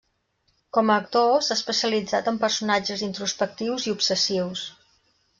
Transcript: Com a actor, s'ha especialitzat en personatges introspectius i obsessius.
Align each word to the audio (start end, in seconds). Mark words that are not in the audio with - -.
Com 0.75 0.87
a 0.91 0.93
actor, 1.01 1.33
s'ha 1.47 1.57
especialitzat 1.59 2.29
en 2.31 2.39
personatges 2.43 3.03
introspectius 3.09 3.85
i 3.91 3.93
obsessius. 3.99 4.65